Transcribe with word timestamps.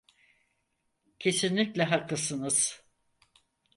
Kesinlikle 1.19 1.83
haklısınız. 1.83 2.81